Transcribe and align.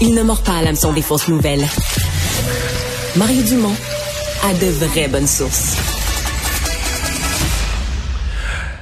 Il 0.00 0.14
ne 0.14 0.22
mord 0.22 0.42
pas 0.42 0.58
à 0.58 0.62
l'hameçon 0.62 0.92
des 0.92 1.02
fausses 1.02 1.28
nouvelles. 1.28 1.66
Mario 3.16 3.42
Dumont 3.42 3.74
a 4.44 4.54
de 4.54 4.66
vraies 4.66 5.08
bonnes 5.08 5.26
sources. 5.26 5.97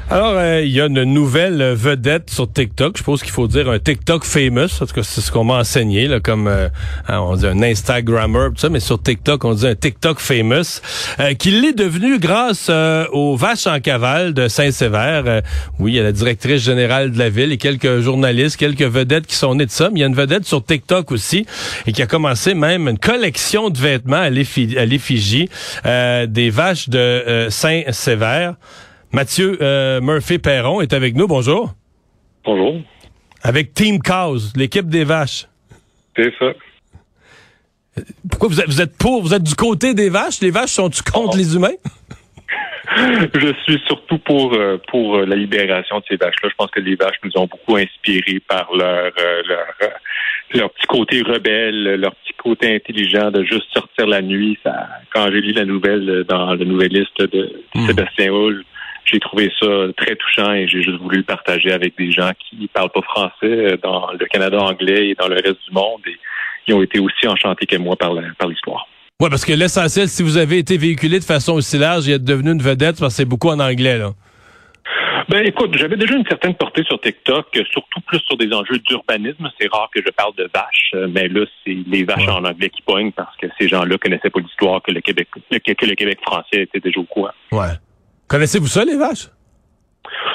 Alors, 0.08 0.34
euh, 0.36 0.62
il 0.62 0.70
y 0.70 0.80
a 0.80 0.86
une 0.86 1.02
nouvelle 1.02 1.60
vedette 1.74 2.30
sur 2.30 2.50
TikTok. 2.50 2.96
Je 2.96 3.02
pense 3.02 3.24
qu'il 3.24 3.32
faut 3.32 3.48
dire 3.48 3.68
un 3.68 3.80
TikTok 3.80 4.24
famous. 4.24 4.80
En 4.80 4.86
tout 4.86 4.94
cas, 4.94 5.02
c'est 5.02 5.20
ce 5.20 5.32
qu'on 5.32 5.42
m'a 5.42 5.54
enseigné, 5.54 6.06
là, 6.06 6.20
comme 6.20 6.46
euh, 6.46 6.68
hein, 7.08 7.18
on 7.18 7.34
dit 7.34 7.44
un 7.44 7.60
Instagrammer, 7.60 8.50
tout 8.50 8.60
ça, 8.60 8.68
mais 8.68 8.78
sur 8.78 9.02
TikTok, 9.02 9.44
on 9.44 9.54
dit 9.54 9.66
un 9.66 9.74
TikTok 9.74 10.20
famous, 10.20 10.80
euh, 11.18 11.34
qu'il 11.34 11.64
est 11.64 11.72
devenu 11.72 12.20
grâce 12.20 12.70
aux 13.12 13.34
vaches 13.34 13.66
en 13.66 13.80
cavale 13.80 14.32
de 14.32 14.46
Saint-Sévère. 14.46 15.42
oui, 15.80 15.94
il 15.94 15.96
y 15.96 16.00
a 16.00 16.04
la 16.04 16.12
directrice 16.12 16.62
générale 16.62 17.10
de 17.10 17.18
la 17.18 17.28
ville 17.28 17.50
et 17.50 17.58
quelques 17.58 17.98
journalistes, 17.98 18.58
quelques 18.58 18.82
vedettes 18.82 19.26
qui 19.26 19.34
sont 19.34 19.56
nées 19.56 19.66
de 19.66 19.72
ça. 19.72 19.90
Mais 19.90 19.98
il 19.98 20.02
y 20.02 20.04
a 20.04 20.06
une 20.06 20.14
vedette 20.14 20.44
sur 20.44 20.64
TikTok 20.64 21.10
aussi 21.10 21.46
et 21.84 21.90
qui 21.90 22.00
a 22.00 22.06
commencé 22.06 22.54
même 22.54 22.86
une 22.86 22.98
collection 22.98 23.70
de 23.70 23.78
vêtements 23.78 24.16
à 24.18 24.30
l'effigie 24.30 25.48
des 25.84 26.50
vaches 26.50 26.88
de 26.88 27.48
Saint-Sévère. 27.50 28.54
Mathieu 29.16 29.56
euh, 29.62 30.02
Murphy-Perron 30.02 30.82
est 30.82 30.92
avec 30.92 31.16
nous. 31.16 31.26
Bonjour. 31.26 31.72
Bonjour. 32.44 32.82
Avec 33.42 33.72
Team 33.72 33.98
Cows, 33.98 34.52
l'équipe 34.54 34.90
des 34.90 35.04
vaches. 35.04 35.46
C'est 36.14 36.34
ça. 36.38 36.52
Pourquoi 38.30 38.50
vous 38.50 38.60
êtes, 38.60 38.66
vous 38.66 38.82
êtes 38.82 38.98
pour, 38.98 39.22
vous 39.22 39.32
êtes 39.32 39.42
du 39.42 39.54
côté 39.54 39.94
des 39.94 40.10
vaches? 40.10 40.42
Les 40.42 40.50
vaches 40.50 40.72
sont-tu 40.72 41.02
contre 41.02 41.38
les 41.38 41.56
humains? 41.56 41.78
Je 42.98 43.54
suis 43.64 43.80
surtout 43.86 44.18
pour 44.18 44.52
euh, 44.52 44.76
pour 44.88 45.16
la 45.16 45.34
libération 45.34 46.00
de 46.00 46.04
ces 46.06 46.16
vaches-là. 46.16 46.50
Je 46.50 46.54
pense 46.54 46.70
que 46.70 46.80
les 46.80 46.96
vaches 46.96 47.16
nous 47.24 47.32
ont 47.36 47.46
beaucoup 47.46 47.76
inspirés 47.76 48.40
par 48.46 48.68
leur 48.76 49.12
euh, 49.18 49.42
leur, 49.48 49.92
leur 50.52 50.70
petit 50.72 50.86
côté 50.88 51.22
rebelle, 51.22 51.94
leur 51.94 52.14
petit 52.16 52.34
côté 52.36 52.74
intelligent 52.74 53.30
de 53.30 53.42
juste 53.44 53.72
sortir 53.72 54.08
la 54.08 54.20
nuit. 54.20 54.58
Ça, 54.62 54.88
quand 55.10 55.30
j'ai 55.32 55.40
lu 55.40 55.52
la 55.52 55.64
nouvelle 55.64 56.24
dans 56.28 56.52
la 56.52 56.64
nouvelle 56.66 56.92
liste 56.92 57.18
de 57.18 57.62
hmm. 57.74 57.86
Sébastien 57.86 58.30
Hull, 58.30 58.62
j'ai 59.06 59.20
trouvé 59.20 59.52
ça 59.60 59.66
très 59.96 60.16
touchant 60.16 60.52
et 60.52 60.66
j'ai 60.66 60.82
juste 60.82 60.98
voulu 60.98 61.18
le 61.18 61.22
partager 61.22 61.72
avec 61.72 61.96
des 61.96 62.10
gens 62.10 62.30
qui 62.38 62.68
parlent 62.68 62.90
pas 62.90 63.02
français 63.02 63.32
euh, 63.44 63.76
dans 63.82 64.10
le 64.12 64.26
Canada 64.26 64.58
anglais 64.58 65.08
et 65.08 65.14
dans 65.14 65.28
le 65.28 65.36
reste 65.36 65.64
du 65.68 65.72
monde. 65.72 66.00
Et 66.06 66.16
ils 66.66 66.74
ont 66.74 66.82
été 66.82 66.98
aussi 66.98 67.26
enchantés 67.26 67.66
que 67.66 67.76
moi 67.76 67.96
par 67.96 68.12
l'histoire. 68.14 68.88
Oui, 69.20 69.30
parce 69.30 69.44
que 69.44 69.52
l'essentiel, 69.52 70.08
si 70.08 70.22
vous 70.22 70.36
avez 70.36 70.58
été 70.58 70.76
véhiculé 70.76 71.18
de 71.18 71.24
façon 71.24 71.54
aussi 71.54 71.78
large 71.78 72.08
et 72.08 72.12
êtes 72.12 72.24
devenu 72.24 72.50
une 72.50 72.60
vedette, 72.60 72.98
parce 72.98 73.14
que 73.14 73.16
c'est 73.16 73.24
beaucoup 73.24 73.48
en 73.48 73.60
anglais, 73.60 73.98
là. 73.98 74.10
Ben 75.28 75.44
écoute, 75.44 75.76
j'avais 75.76 75.96
déjà 75.96 76.14
une 76.14 76.26
certaine 76.26 76.54
portée 76.54 76.84
sur 76.84 77.00
TikTok, 77.00 77.46
surtout 77.72 78.00
plus 78.06 78.20
sur 78.20 78.36
des 78.36 78.52
enjeux 78.52 78.78
d'urbanisme. 78.78 79.50
C'est 79.58 79.68
rare 79.72 79.90
que 79.92 80.00
je 80.00 80.10
parle 80.12 80.34
de 80.36 80.48
vaches, 80.54 80.92
euh, 80.94 81.08
mais 81.10 81.28
là, 81.28 81.44
c'est 81.64 81.76
les 81.88 82.04
vaches 82.04 82.28
en 82.28 82.44
anglais 82.44 82.68
qui 82.68 82.82
poignent 82.82 83.10
parce 83.10 83.36
que 83.38 83.46
ces 83.58 83.66
gens-là 83.68 83.96
connaissaient 83.98 84.30
pas 84.30 84.38
l'histoire 84.38 84.80
que 84.82 84.92
le 84.92 85.00
Québec 85.00 85.28
que 85.32 85.86
le 85.86 85.94
Québec 85.94 86.18
français 86.24 86.62
était 86.62 86.78
déjà 86.78 87.00
au 87.00 87.04
courant. 87.04 87.32
Ouais. 87.50 87.72
Connaissez-vous 88.28 88.66
ça, 88.66 88.84
les 88.84 88.96
vaches? 88.96 89.28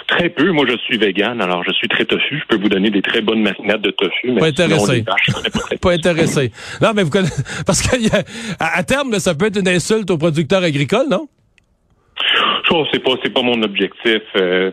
Très 0.07 0.29
peu. 0.29 0.51
Moi, 0.51 0.65
je 0.67 0.77
suis 0.77 0.97
vegan, 0.97 1.41
alors 1.41 1.63
je 1.63 1.71
suis 1.71 1.87
très 1.87 2.05
tofu. 2.05 2.39
Je 2.39 2.45
peux 2.47 2.61
vous 2.61 2.69
donner 2.69 2.89
des 2.89 3.01
très 3.01 3.21
bonnes 3.21 3.41
machinades 3.41 3.81
de 3.81 3.91
tofu. 3.91 4.31
Mais 4.31 4.39
pas 4.39 4.47
intéressé. 4.47 5.05
pas, 5.81 5.91
intéressé. 5.91 6.51
Non, 6.81 6.91
mais 6.93 7.03
vous 7.03 7.09
connaissez... 7.09 7.43
Parce 7.65 7.81
qu'à 7.81 7.97
à 8.59 8.83
terme, 8.83 9.17
ça 9.19 9.35
peut 9.35 9.45
être 9.45 9.59
une 9.59 9.67
insulte 9.67 10.11
aux 10.11 10.17
producteurs 10.17 10.63
agricoles, 10.63 11.07
non? 11.09 11.27
Je 12.69 12.91
sais 12.93 12.99
pas, 12.99 13.11
c'est 13.23 13.33
pas 13.33 13.41
mon 13.41 13.61
objectif. 13.63 14.21
Euh, 14.37 14.71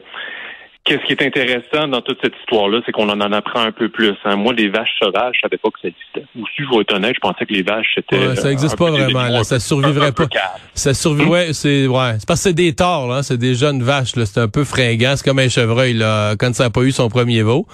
Qu'est-ce 0.89 1.05
qui 1.05 1.13
est 1.13 1.23
intéressant 1.23 1.87
dans 1.87 2.01
toute 2.01 2.17
cette 2.23 2.33
histoire-là, 2.41 2.81
c'est 2.87 2.93
qu'on 2.93 3.11
en, 3.11 3.21
apprend 3.21 3.61
un 3.61 3.73
peu 3.73 3.91
plus. 3.91 4.15
Hein. 4.25 4.37
Moi, 4.37 4.55
les 4.55 4.71
vaches 4.71 4.89
sauvages, 4.99 5.35
je 5.35 5.41
savais 5.43 5.59
pas 5.59 5.69
que 5.69 5.81
ça 5.83 5.89
existait. 5.89 6.25
Ou 6.35 6.47
si 6.47 6.63
je 6.63 6.75
vais 6.75 6.81
être 6.81 6.95
honnête, 6.95 7.15
je 7.15 7.21
pensais 7.21 7.45
que 7.45 7.53
les 7.53 7.63
vaches, 7.63 7.93
c'était... 7.95 8.17
Ouais, 8.17 8.37
ça 8.37 8.49
n'existe 8.49 8.79
pas 8.79 8.91
vraiment. 8.91 9.29
Là. 9.29 9.45
Ça 9.45 9.61
survivrait 9.61 10.13
pas. 10.13 10.25
Ça 10.73 10.95
survivrait, 10.95 11.53
c'est 11.53 11.87
ouais, 11.87 12.15
c'est 12.19 12.27
parce 12.27 12.41
que 12.41 12.49
c'est 12.49 12.55
des 12.55 12.75
torts, 12.75 13.07
là. 13.07 13.23
C'est 13.23 13.37
des 13.37 13.55
jeunes 13.55 13.83
vaches. 13.83 14.17
Là. 14.17 14.25
C'est 14.25 14.41
un 14.41 14.49
peu 14.49 14.65
fringant. 14.65 15.13
C'est 15.15 15.29
comme 15.29 15.41
un 15.41 15.51
chevreuil 15.51 15.93
là, 15.93 16.37
quand 16.37 16.55
ça 16.55 16.65
n'a 16.65 16.71
pas 16.71 16.81
eu 16.81 16.91
son 16.91 17.11
premier 17.11 17.43
veau. 17.43 17.67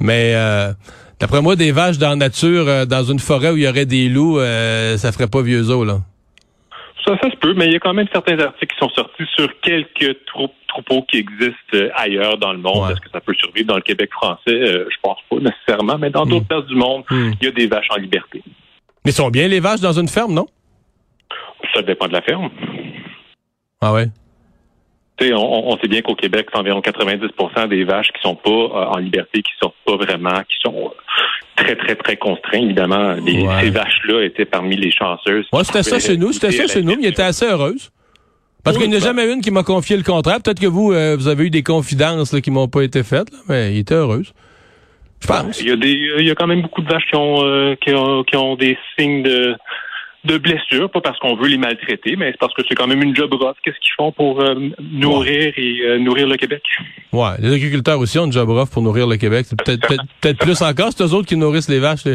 Mais 0.00 0.32
euh, 0.34 0.72
d'après 1.20 1.42
moi, 1.42 1.54
des 1.54 1.70
vaches 1.70 1.98
dans 1.98 2.10
la 2.10 2.16
nature, 2.16 2.66
euh, 2.66 2.84
dans 2.84 3.04
une 3.04 3.20
forêt 3.20 3.52
où 3.52 3.56
il 3.56 3.62
y 3.62 3.68
aurait 3.68 3.86
des 3.86 4.08
loups, 4.08 4.40
euh, 4.40 4.96
ça 4.96 5.12
ferait 5.12 5.28
pas 5.28 5.42
vieux 5.42 5.70
os, 5.70 5.86
là. 5.86 6.00
Ça, 7.06 7.16
ça 7.22 7.30
se 7.30 7.36
peut, 7.36 7.54
mais 7.54 7.66
il 7.66 7.72
y 7.72 7.76
a 7.76 7.78
quand 7.78 7.94
même 7.94 8.08
certains 8.12 8.38
articles 8.40 8.74
qui 8.74 8.78
sont 8.80 8.90
sortis 8.90 9.24
sur 9.36 9.48
quelques 9.60 10.16
troupeaux 10.26 11.02
qui 11.02 11.18
existent 11.18 11.54
euh, 11.74 11.90
ailleurs 11.94 12.36
dans 12.36 12.52
le 12.52 12.58
monde. 12.58 12.90
Est-ce 12.90 13.00
que 13.00 13.10
ça 13.10 13.20
peut 13.20 13.34
survivre 13.34 13.68
dans 13.68 13.76
le 13.76 13.82
Québec 13.82 14.10
français? 14.12 14.40
Euh, 14.48 14.88
je 14.90 14.96
pense 15.02 15.18
pas 15.30 15.36
nécessairement, 15.36 15.98
mais 15.98 16.10
dans 16.10 16.26
d'autres 16.26 16.44
hmm. 16.44 16.48
places 16.48 16.66
du 16.66 16.74
monde, 16.74 17.04
hmm. 17.08 17.32
il 17.40 17.44
y 17.44 17.48
a 17.48 17.52
des 17.52 17.68
vaches 17.68 17.88
en 17.90 17.96
liberté. 17.96 18.42
Mais 19.04 19.12
sont 19.12 19.30
bien 19.30 19.46
les 19.46 19.60
vaches 19.60 19.80
dans 19.80 19.92
une 19.92 20.08
ferme, 20.08 20.34
non? 20.34 20.46
Ça 21.74 21.82
dépend 21.82 22.08
de 22.08 22.12
la 22.12 22.22
ferme. 22.22 22.50
Ah 23.80 23.92
ouais? 23.92 24.06
On, 25.20 25.72
on, 25.72 25.78
sait 25.78 25.88
bien 25.88 26.02
qu'au 26.02 26.14
Québec, 26.14 26.48
c'est 26.52 26.58
environ 26.58 26.80
90% 26.80 27.68
des 27.68 27.84
vaches 27.84 28.08
qui 28.08 28.20
sont 28.20 28.34
pas 28.34 28.50
euh, 28.50 28.94
en 28.94 28.98
liberté, 28.98 29.42
qui 29.42 29.52
sortent 29.60 29.74
pas 29.86 29.96
vraiment, 29.96 30.42
qui 30.42 30.56
sont 30.62 30.92
très, 31.56 31.74
très, 31.74 31.96
très 31.96 32.16
contraints. 32.16 32.58
Évidemment, 32.58 33.16
ces 33.60 33.70
vaches-là 33.70 34.24
étaient 34.24 34.44
parmi 34.44 34.76
les 34.76 34.90
chanceuses. 34.90 35.46
Ouais, 35.52 35.64
c'était 35.64 35.82
ça 35.82 35.98
chez 35.98 36.16
nous. 36.16 36.32
C'était 36.32 36.52
ça 36.52 36.66
chez 36.66 36.82
nous, 36.82 36.96
mais 36.96 37.02
ils 37.02 37.08
étaient 37.08 37.22
assez 37.22 37.46
heureuses. 37.46 37.90
Parce 38.62 38.78
qu'il 38.78 38.90
n'y 38.90 38.96
a 38.96 39.00
jamais 39.00 39.32
une 39.32 39.40
qui 39.40 39.52
m'a 39.52 39.62
confié 39.62 39.96
le 39.96 40.02
contraire. 40.02 40.40
Peut-être 40.42 40.60
que 40.60 40.66
vous, 40.66 40.92
euh, 40.92 41.14
vous 41.16 41.28
avez 41.28 41.44
eu 41.44 41.50
des 41.50 41.62
confidences 41.62 42.32
là, 42.32 42.40
qui 42.40 42.50
m'ont 42.50 42.66
pas 42.66 42.82
été 42.82 43.04
faites, 43.04 43.28
mais 43.48 43.72
ils 43.72 43.78
étaient 43.78 43.94
heureuses. 43.94 44.34
Je 45.20 45.28
pense. 45.28 45.60
Il 45.60 45.68
y, 45.68 45.70
a 45.70 45.76
des, 45.76 45.92
il 46.18 46.26
y 46.26 46.30
a 46.30 46.34
quand 46.34 46.48
même 46.48 46.62
beaucoup 46.62 46.82
de 46.82 46.88
vaches 46.88 47.06
qui 47.08 47.16
ont, 47.16 47.44
euh, 47.44 47.74
qui 47.76 47.94
ont, 47.94 48.24
qui 48.24 48.36
ont 48.36 48.56
des 48.56 48.76
signes 48.98 49.22
de, 49.22 49.54
de 50.26 50.38
blessures, 50.38 50.90
pas 50.90 51.00
parce 51.00 51.18
qu'on 51.18 51.36
veut 51.36 51.48
les 51.48 51.58
maltraiter, 51.58 52.16
mais 52.16 52.32
c'est 52.32 52.38
parce 52.38 52.54
que 52.54 52.62
c'est 52.68 52.74
quand 52.74 52.86
même 52.86 53.02
une 53.02 53.16
job 53.16 53.32
rough. 53.32 53.56
Qu'est-ce 53.64 53.78
qu'ils 53.78 53.94
font 53.96 54.12
pour 54.12 54.40
euh, 54.40 54.54
nourrir 54.80 55.52
et 55.56 55.80
euh, 55.82 55.98
nourrir 55.98 56.26
le 56.28 56.36
Québec? 56.36 56.62
Ouais, 57.12 57.30
les 57.38 57.54
agriculteurs 57.54 57.98
aussi 57.98 58.18
ont 58.18 58.26
une 58.26 58.32
job 58.32 58.48
rough 58.50 58.68
pour 58.70 58.82
nourrir 58.82 59.06
le 59.06 59.16
Québec. 59.16 59.46
C'est 59.48 59.56
peut-être 59.62 59.86
peut-être 60.20 60.38
plus 60.38 60.60
encore, 60.62 60.90
c'est 60.94 61.04
eux 61.04 61.14
autres 61.14 61.28
qui 61.28 61.36
nourrissent 61.36 61.68
les 61.68 61.78
vaches. 61.78 62.06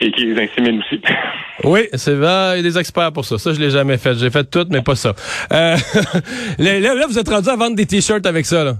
et 0.00 0.10
qui 0.12 0.24
les 0.26 0.42
inséminent 0.42 0.80
aussi. 0.80 1.00
Oui, 1.64 1.88
c'est 1.92 2.14
vrai, 2.14 2.54
il 2.54 2.56
y 2.58 2.60
a 2.60 2.62
des 2.62 2.78
experts 2.78 3.12
pour 3.12 3.24
ça. 3.24 3.38
Ça, 3.38 3.52
je 3.52 3.60
l'ai 3.60 3.70
jamais 3.70 3.98
fait. 3.98 4.14
J'ai 4.14 4.30
fait 4.30 4.44
tout, 4.44 4.66
mais 4.70 4.82
pas 4.82 4.94
ça. 4.94 5.14
Euh, 5.52 5.76
là, 6.58 7.06
vous 7.06 7.18
êtes 7.18 7.28
rendu 7.28 7.48
à 7.48 7.56
vendre 7.56 7.76
des 7.76 7.86
t-shirts 7.86 8.24
avec 8.26 8.46
ça, 8.46 8.64
là? 8.64 8.74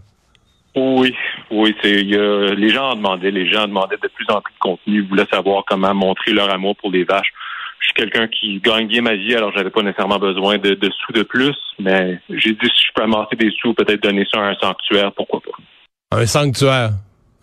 Oui, 0.77 1.15
oui, 1.51 1.75
c'est 1.83 2.03
les 2.03 2.69
gens 2.71 2.91
en 2.91 2.97
demandaient, 2.97 3.31
les 3.31 3.51
gens 3.51 3.67
demandaient 3.67 3.99
de 4.03 4.09
plus 4.09 4.27
en 4.29 4.41
plus 4.41 4.53
de 4.53 4.59
contenu, 4.59 5.01
ils 5.01 5.09
voulaient 5.09 5.27
savoir 5.33 5.65
comment 5.67 5.95
montrer 5.95 6.33
leur 6.33 6.53
amour 6.53 6.77
pour 6.77 6.91
les 6.91 7.05
vaches. 7.05 7.33
Je 7.81 7.87
suis 7.87 7.95
quelqu'un 7.95 8.29
qui 8.29 8.61
gagne 8.61 8.87
bien 8.87 9.03
ma 9.03 9.15
vie, 9.15 9.35
alors 9.35 9.53
j'avais 9.57 9.71
pas 9.71 9.83
nécessairement 9.83 10.19
besoin 10.19 10.59
de, 10.59 10.77
sous 11.05 11.13
de 11.13 11.23
plus, 11.23 11.57
mais 11.79 12.21
j'ai 12.29 12.53
dit 12.53 12.67
si 12.67 12.87
je 12.89 12.93
peux 12.95 13.03
amasser 13.03 13.37
des 13.37 13.51
sous, 13.51 13.73
peut-être 13.75 14.03
donner 14.03 14.27
ça 14.31 14.39
à 14.41 14.51
un 14.51 14.55
sanctuaire, 14.57 15.13
pourquoi 15.13 15.41
pas. 15.41 16.19
Un 16.19 16.27
sanctuaire. 16.27 16.91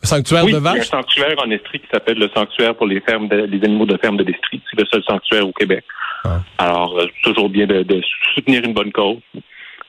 Un 0.04 0.07
sanctuaire 0.07 0.45
de 0.45 0.57
vaches? 0.57 0.74
Il 0.74 0.77
y 0.77 0.80
a 0.80 0.81
un 0.81 1.01
sanctuaire 1.01 1.36
en 1.44 1.50
Estrie 1.50 1.80
qui 1.80 1.88
s'appelle 1.92 2.19
le 2.19 2.30
sanctuaire 2.30 2.75
pour 2.75 2.86
les 2.86 3.01
fermes 3.01 3.27
les 3.30 3.63
animaux 3.63 3.86
de 3.86 3.98
ferme 3.98 4.18
de 4.18 4.24
l'Estrie. 4.24 4.62
C'est 4.69 4.80
le 4.80 4.86
seul 4.86 5.04
sanctuaire 5.04 5.48
au 5.48 5.54
Québec. 5.54 5.83
Ah. 6.24 6.39
Alors, 6.57 7.00
euh, 7.00 7.07
toujours 7.24 7.50
bien 7.50 7.65
de, 7.65 8.01
soutenir 8.36 8.63
une 8.63 8.74
bonne 8.74 8.92
cause. 8.92 9.18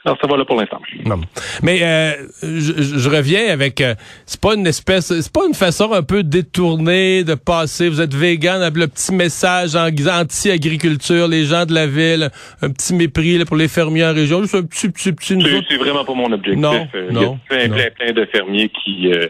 Alors, 0.04 0.16
ça 0.22 0.28
va 0.28 0.36
là 0.36 0.44
pour 0.44 0.56
l'instant. 0.58 0.80
Non. 1.04 1.20
Mais 1.62 1.80
euh, 1.82 2.12
je, 2.42 2.72
je 2.98 3.08
reviens 3.10 3.48
avec 3.52 3.80
euh, 3.80 3.94
c'est 4.26 4.40
pas 4.40 4.54
une 4.54 4.66
espèce 4.66 5.12
c'est 5.20 5.32
pas 5.32 5.44
une 5.46 5.54
façon 5.54 5.92
un 5.92 6.02
peu 6.02 6.22
détournée 6.22 7.24
de 7.24 7.34
passer 7.34 7.88
vous 7.88 8.00
êtes 8.00 8.14
vegan 8.14 8.62
avec 8.62 8.76
le 8.78 8.86
petit 8.88 9.12
message 9.12 9.74
anti-agriculture 9.74 11.28
les 11.28 11.44
gens 11.44 11.66
de 11.66 11.74
la 11.74 11.86
ville 11.86 12.30
un 12.62 12.70
petit 12.70 12.94
mépris 12.94 13.38
là, 13.38 13.44
pour 13.44 13.56
les 13.56 13.68
fermiers 13.68 14.04
en 14.04 14.14
région 14.14 14.40
juste 14.42 14.54
un 14.54 14.62
petit 14.62 14.88
petit 14.88 15.12
petit 15.12 15.38
C'est 15.42 15.64
c'est 15.68 15.76
vraiment 15.76 16.04
pas 16.04 16.14
mon 16.14 16.30
objectif. 16.32 16.60
Non, 16.60 16.86
Euh, 16.94 17.10
non, 17.10 17.38
Il 17.50 17.56
y 17.56 17.60
a 17.60 17.64
plein, 17.64 17.68
non. 17.68 17.74
plein, 17.76 17.90
plein 17.90 18.12
de 18.12 18.24
fermiers 18.26 18.70
qui, 18.70 19.12
euh, 19.12 19.26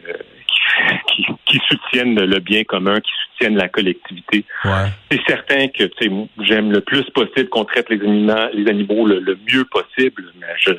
qui, 1.14 1.26
qui, 1.46 1.58
soutiennent 1.68 2.14
le 2.18 2.38
bien 2.40 2.64
commun, 2.64 3.00
qui 3.00 3.10
soutiennent 3.32 3.56
la 3.56 3.68
collectivité. 3.68 4.44
ouais. 4.64 4.70
C'est 5.10 5.20
certain 5.26 5.68
que 5.68 5.84
tu 5.84 5.90
sais, 6.00 6.08
moi, 6.08 6.26
j'aime 6.42 6.70
le 6.72 6.80
plus 6.80 7.04
possible 7.14 7.48
qu'on 7.48 7.64
traite 7.64 7.88
les 7.90 8.00
animaux, 8.00 8.34
les 8.52 8.68
animaux 8.70 9.06
le, 9.06 9.20
le 9.20 9.38
mieux 9.52 9.64
possible, 9.64 10.24
mais 10.40 10.46
je, 10.64 10.70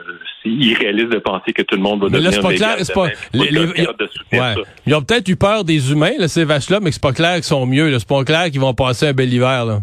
c'est 0.43 0.49
irréaliste 0.49 1.09
de 1.09 1.19
penser 1.19 1.51
que 1.53 1.61
tout 1.63 1.75
le 1.75 1.81
monde 1.81 2.01
va 2.01 2.09
Mais 2.09 2.19
là, 2.19 2.31
devenir 2.31 2.33
c'est 2.33 2.41
pas 2.41 2.55
clair, 2.75 2.85
c'est 2.85 2.93
pas- 2.93 3.07
les- 3.33 3.49
les- 3.49 3.65
de 3.85 4.09
Ouais. 4.31 4.53
Ils 4.85 4.95
ont 4.95 5.01
peut-être 5.01 5.27
eu 5.27 5.35
peur 5.35 5.63
des 5.63 5.91
humains, 5.91 6.13
là, 6.17 6.27
ces 6.27 6.43
vaches-là, 6.45 6.79
mais 6.81 6.91
c'est 6.91 7.01
pas 7.01 7.13
clair 7.13 7.35
qu'ils 7.35 7.43
sont 7.43 7.65
mieux. 7.65 7.89
là. 7.89 7.99
C'est 7.99 8.07
pas 8.07 8.23
clair 8.23 8.49
qu'ils 8.51 8.59
vont 8.61 8.73
passer 8.73 9.07
un 9.07 9.13
bel 9.13 9.33
hiver. 9.33 9.65
Là. 9.65 9.79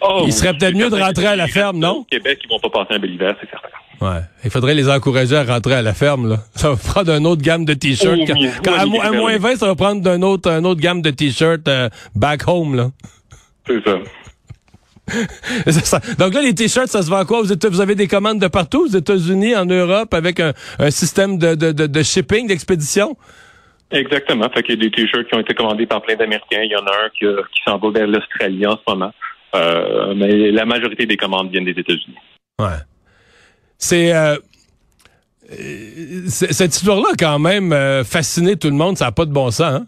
Oh, 0.00 0.22
Il 0.26 0.32
serait 0.32 0.52
peut-être 0.56 0.74
mieux 0.74 0.90
de 0.90 0.96
rentrer 0.96 1.26
à 1.26 1.36
la 1.36 1.46
ferme, 1.48 1.78
non? 1.78 1.98
Au 1.98 2.04
Québec, 2.04 2.38
ils 2.44 2.48
vont 2.48 2.58
pas 2.60 2.70
passer 2.70 2.94
un 2.94 2.98
bel 2.98 3.10
hiver, 3.12 3.34
c'est 3.40 3.48
certain. 3.50 3.68
Ouais. 4.00 4.20
Il 4.44 4.50
faudrait 4.50 4.74
les 4.74 4.90
encourager 4.90 5.36
à 5.36 5.44
rentrer 5.44 5.74
à 5.74 5.80
la 5.82 5.94
ferme. 5.94 6.28
Là. 6.28 6.36
Ça 6.54 6.70
va 6.70 6.76
prendre 6.76 7.12
une 7.12 7.26
autre 7.26 7.40
gamme 7.42 7.64
de 7.64 7.72
t-shirts. 7.74 8.18
Oh, 8.20 8.24
Quand- 8.26 8.34
oui, 8.38 8.48
quand- 8.62 8.88
oui, 8.90 8.98
à, 9.00 9.10
moins 9.12 9.38
20, 9.38 9.56
ça 9.56 9.66
va 9.66 9.74
prendre 9.74 10.02
d'une 10.02 10.22
autre, 10.24 10.48
une 10.50 10.66
autre 10.66 10.80
gamme 10.80 11.00
de 11.00 11.10
t-shirts 11.10 11.66
euh, 11.68 11.88
back 12.14 12.42
home. 12.46 12.74
Là. 12.76 12.90
C'est 15.66 15.84
ça. 15.86 16.00
Donc 16.18 16.34
là, 16.34 16.42
les 16.42 16.54
t-shirts, 16.54 16.88
ça 16.88 17.02
se 17.02 17.08
vend 17.08 17.24
quoi? 17.24 17.40
Vous, 17.40 17.52
êtes- 17.52 17.64
vous 17.66 17.80
avez 17.80 17.94
des 17.94 18.08
commandes 18.08 18.40
de 18.40 18.48
partout, 18.48 18.84
aux 18.86 18.88
États-Unis, 18.96 19.54
en 19.54 19.64
Europe, 19.64 20.12
avec 20.14 20.40
un, 20.40 20.52
un 20.80 20.90
système 20.90 21.38
de, 21.38 21.54
de, 21.54 21.70
de, 21.72 21.86
de 21.86 22.02
shipping, 22.02 22.48
d'expédition? 22.48 23.16
Exactement. 23.92 24.48
Fait 24.52 24.62
qu'il 24.64 24.74
y 24.74 24.78
a 24.78 24.88
des 24.88 24.90
t-shirts 24.90 25.28
qui 25.28 25.34
ont 25.36 25.40
été 25.40 25.54
commandés 25.54 25.86
par 25.86 26.02
plein 26.02 26.16
d'Américains. 26.16 26.60
Il 26.62 26.70
y 26.72 26.76
en 26.76 26.84
a 26.86 26.90
un 26.90 27.08
qui, 27.10 27.24
qui 27.24 27.62
s'en 27.64 27.78
va 27.78 27.90
vers 27.92 28.06
l'Australie 28.08 28.66
en 28.66 28.72
ce 28.76 28.82
moment. 28.92 29.12
Euh, 29.54 30.14
mais 30.14 30.50
la 30.50 30.64
majorité 30.64 31.06
des 31.06 31.16
commandes 31.16 31.50
viennent 31.50 31.64
des 31.64 31.78
États-Unis. 31.78 32.16
Ouais. 32.60 32.78
C'est... 33.78 34.14
Euh, 34.14 34.36
cette 36.28 36.74
histoire-là, 36.74 37.10
a 37.12 37.16
quand 37.16 37.38
même, 37.38 37.72
euh, 37.72 38.02
fasciné 38.02 38.56
tout 38.56 38.68
le 38.68 38.74
monde. 38.74 38.96
Ça 38.96 39.06
n'a 39.06 39.12
pas 39.12 39.24
de 39.24 39.32
bon 39.32 39.50
sens, 39.50 39.62
hein? 39.62 39.86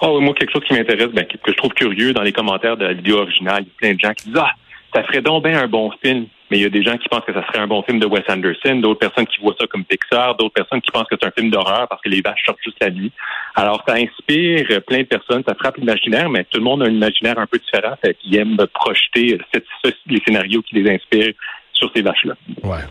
Oh, 0.00 0.20
moi, 0.20 0.34
quelque 0.34 0.52
chose 0.52 0.64
qui 0.66 0.74
m'intéresse, 0.74 1.10
ben, 1.12 1.24
que 1.24 1.36
que 1.36 1.50
je 1.50 1.56
trouve 1.56 1.72
curieux 1.72 2.12
dans 2.12 2.22
les 2.22 2.32
commentaires 2.32 2.76
de 2.76 2.84
la 2.84 2.92
vidéo 2.94 3.18
originale, 3.18 3.62
il 3.62 3.66
y 3.66 3.70
a 3.70 3.74
plein 3.78 3.94
de 3.94 4.00
gens 4.00 4.12
qui 4.14 4.26
disent 4.28 4.38
Ah, 4.38 4.52
ça 4.94 5.02
ferait 5.04 5.22
donc 5.22 5.44
bien 5.44 5.60
un 5.60 5.68
bon 5.68 5.90
film. 6.02 6.26
Mais 6.50 6.58
il 6.58 6.62
y 6.62 6.66
a 6.66 6.68
des 6.68 6.82
gens 6.82 6.96
qui 6.98 7.08
pensent 7.08 7.24
que 7.26 7.32
ça 7.32 7.44
serait 7.46 7.58
un 7.60 7.66
bon 7.66 7.82
film 7.82 7.98
de 7.98 8.06
Wes 8.06 8.22
Anderson, 8.28 8.76
d'autres 8.76 9.00
personnes 9.00 9.26
qui 9.26 9.40
voient 9.40 9.54
ça 9.58 9.66
comme 9.66 9.84
Pixar, 9.84 10.36
d'autres 10.36 10.52
personnes 10.52 10.80
qui 10.82 10.90
pensent 10.90 11.06
que 11.10 11.16
c'est 11.20 11.26
un 11.26 11.32
film 11.36 11.50
d'horreur 11.50 11.86
parce 11.88 12.02
que 12.02 12.08
les 12.10 12.20
vaches 12.20 12.44
sortent 12.44 12.58
juste 12.62 12.76
la 12.82 12.90
nuit. 12.90 13.10
Alors, 13.54 13.82
ça 13.88 13.94
inspire 13.94 14.66
plein 14.86 14.98
de 14.98 15.04
personnes, 15.04 15.42
ça 15.48 15.54
frappe 15.54 15.76
l'imaginaire, 15.78 16.28
mais 16.28 16.44
tout 16.44 16.58
le 16.58 16.64
monde 16.64 16.82
a 16.82 16.86
un 16.86 16.90
imaginaire 16.90 17.38
un 17.38 17.46
peu 17.46 17.58
différent, 17.58 17.94
fait 18.04 18.14
qu'ils 18.14 18.36
aiment 18.36 18.56
projeter 18.74 19.38
ce- 19.54 19.90
les 20.06 20.20
scénarios 20.26 20.60
qui 20.62 20.74
les 20.74 20.90
inspirent 20.94 21.32
sur 21.72 21.90
ces 21.94 22.02
vaches-là. 22.02 22.34
Ouais. 22.62 22.84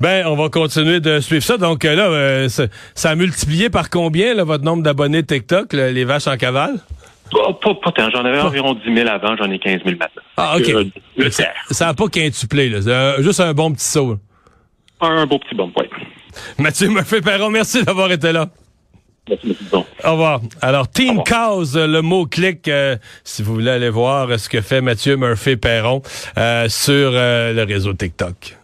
Ben, 0.00 0.26
on 0.26 0.36
va 0.36 0.48
continuer 0.48 1.00
de 1.00 1.20
suivre 1.20 1.42
ça. 1.42 1.56
Donc 1.58 1.84
euh, 1.84 1.94
là, 1.94 2.04
euh, 2.08 2.48
ça, 2.48 3.10
a 3.10 3.14
multiplié 3.14 3.68
par 3.70 3.90
combien 3.90 4.34
là, 4.34 4.44
votre 4.44 4.64
nombre 4.64 4.82
d'abonnés 4.82 5.22
TikTok, 5.22 5.72
les 5.72 6.04
vaches 6.04 6.26
en 6.26 6.36
cavale? 6.36 6.76
Pas, 7.30 7.52
pas, 7.60 7.74
pas 7.74 7.92
tant. 7.92 8.10
J'en 8.10 8.24
avais 8.24 8.40
environ 8.40 8.74
10 8.74 8.94
000 8.94 9.08
avant, 9.08 9.36
j'en 9.36 9.50
ai 9.50 9.58
15 9.58 9.80
000 9.84 9.96
maintenant. 9.98 10.22
Ah, 10.36 10.56
OK. 10.56 10.68
Euh, 10.68 10.84
le 11.16 11.30
Ça- 11.30 11.42
tiers. 11.44 11.54
Ça 11.70 11.86
n'a 11.86 11.94
pas 11.94 12.08
quintuplé, 12.08 12.68
là. 12.68 12.82
C'est, 12.82 12.90
euh, 12.90 13.22
juste 13.22 13.40
un 13.40 13.52
bon 13.52 13.72
petit 13.72 13.84
saut. 13.84 14.12
là. 14.12 15.08
Un 15.08 15.26
beau 15.26 15.38
petit 15.38 15.54
bon, 15.54 15.70
oui. 15.76 15.86
Mathieu 16.58 16.88
Murphy-Perron, 16.88 17.50
merci 17.50 17.82
d'avoir 17.84 18.10
été 18.12 18.32
là. 18.32 18.48
Au 20.04 20.12
revoir. 20.12 20.40
Alors, 20.62 20.88
Team 20.88 21.18
revoir. 21.18 21.24
Cause, 21.56 21.76
euh, 21.76 21.86
le 21.88 22.00
mot-clic, 22.00 22.68
euh, 22.68 22.96
si 23.24 23.42
vous 23.42 23.54
voulez 23.54 23.70
aller 23.72 23.90
voir 23.90 24.30
euh, 24.30 24.38
ce 24.38 24.48
que 24.48 24.60
fait 24.60 24.80
Mathieu 24.80 25.16
Murphy-Perron 25.16 26.00
euh, 26.38 26.68
sur 26.68 27.10
euh, 27.12 27.52
le 27.52 27.62
réseau 27.64 27.92
TikTok. 27.92 28.56